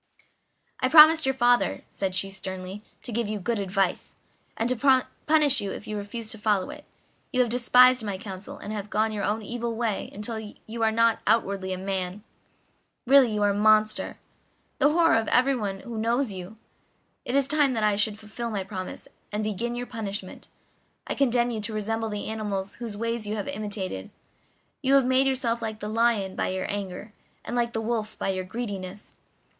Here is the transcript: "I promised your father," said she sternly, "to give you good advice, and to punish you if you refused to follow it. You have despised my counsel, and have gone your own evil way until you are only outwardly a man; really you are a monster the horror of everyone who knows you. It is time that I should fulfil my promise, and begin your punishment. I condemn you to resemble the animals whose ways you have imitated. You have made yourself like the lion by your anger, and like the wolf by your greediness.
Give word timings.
"I 0.79 0.89
promised 0.89 1.27
your 1.27 1.35
father," 1.35 1.83
said 1.91 2.15
she 2.15 2.31
sternly, 2.31 2.81
"to 3.03 3.11
give 3.11 3.27
you 3.29 3.37
good 3.39 3.59
advice, 3.59 4.15
and 4.57 4.67
to 4.67 5.03
punish 5.27 5.61
you 5.61 5.69
if 5.69 5.85
you 5.85 5.95
refused 5.95 6.31
to 6.31 6.39
follow 6.39 6.71
it. 6.71 6.85
You 7.31 7.39
have 7.41 7.51
despised 7.51 8.03
my 8.03 8.17
counsel, 8.17 8.57
and 8.57 8.73
have 8.73 8.89
gone 8.89 9.11
your 9.11 9.23
own 9.23 9.43
evil 9.43 9.75
way 9.75 10.09
until 10.11 10.39
you 10.39 10.81
are 10.81 10.87
only 10.89 11.17
outwardly 11.27 11.71
a 11.71 11.77
man; 11.77 12.23
really 13.05 13.31
you 13.31 13.43
are 13.43 13.51
a 13.51 13.53
monster 13.53 14.17
the 14.79 14.89
horror 14.89 15.13
of 15.15 15.27
everyone 15.27 15.81
who 15.81 15.99
knows 15.99 16.31
you. 16.31 16.57
It 17.23 17.35
is 17.35 17.45
time 17.45 17.73
that 17.73 17.83
I 17.83 17.95
should 17.95 18.17
fulfil 18.17 18.49
my 18.49 18.63
promise, 18.63 19.07
and 19.31 19.43
begin 19.43 19.75
your 19.75 19.85
punishment. 19.85 20.47
I 21.05 21.13
condemn 21.13 21.51
you 21.51 21.61
to 21.61 21.73
resemble 21.73 22.09
the 22.09 22.25
animals 22.27 22.77
whose 22.77 22.97
ways 22.97 23.27
you 23.27 23.35
have 23.35 23.47
imitated. 23.47 24.09
You 24.81 24.95
have 24.95 25.05
made 25.05 25.27
yourself 25.27 25.61
like 25.61 25.79
the 25.79 25.89
lion 25.89 26.35
by 26.35 26.47
your 26.47 26.65
anger, 26.71 27.13
and 27.45 27.55
like 27.55 27.73
the 27.73 27.81
wolf 27.81 28.17
by 28.17 28.29
your 28.29 28.45
greediness. 28.45 29.17